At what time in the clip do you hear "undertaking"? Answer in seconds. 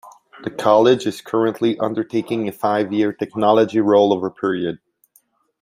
1.77-2.47